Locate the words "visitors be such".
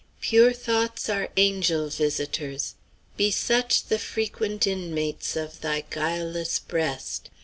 1.87-3.83